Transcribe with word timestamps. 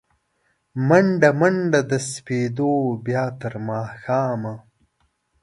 مڼډه، 0.87 1.29
منډه 1.39 1.79
د 1.89 1.91
سپېدو، 2.11 2.71
بیا 3.05 3.23
تر 3.41 3.53
ماښامه 3.67 4.53